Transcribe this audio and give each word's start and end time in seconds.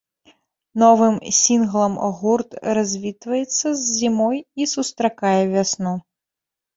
Новым 0.83 1.15
сінглам 1.39 1.93
гурт 2.21 2.55
развітваецца 2.77 3.67
з 3.81 3.91
зімой 3.99 4.37
і 4.65 4.67
сустракае 4.73 5.37
вясну. 5.53 5.93